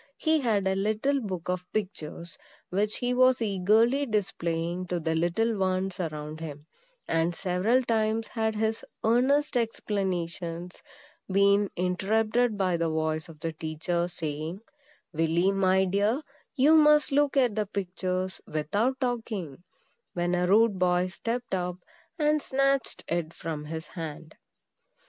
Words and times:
He 0.17 0.39
had 0.39 0.67
a 0.67 0.73
little 0.73 1.21
book 1.21 1.47
of 1.47 1.63
pictures, 1.73 2.35
which 2.71 2.97
he 2.97 3.13
was 3.13 3.39
eagerly 3.39 4.07
displaying 4.07 4.87
to 4.87 4.99
the 4.99 5.13
little 5.13 5.55
ones 5.59 5.99
around 5.99 6.39
him; 6.39 6.65
and 7.07 7.35
several 7.35 7.83
times 7.83 8.29
had 8.29 8.55
his 8.55 8.83
earnest 9.03 9.55
explanations 9.55 10.81
been 11.31 11.69
interrupted 11.75 12.57
by 12.57 12.77
the 12.77 12.89
voice 12.89 13.29
of 13.29 13.41
the 13.41 13.53
teacher, 13.53 14.07
saying, 14.07 14.61
"Willy, 15.13 15.51
my 15.51 15.85
dear, 15.85 16.23
you 16.55 16.73
must 16.75 17.11
look 17.11 17.37
at 17.37 17.53
the 17.53 17.67
pictures 17.67 18.41
without 18.47 18.99
talking;" 18.99 19.61
when 20.13 20.33
a 20.33 20.47
rude 20.47 20.79
boy 20.79 21.09
stepped 21.09 21.53
up 21.53 21.75
and 22.17 22.41
snatched 22.41 23.03
it 23.07 23.35
from 23.35 23.65
his 23.65 23.85
hand. 23.85 24.35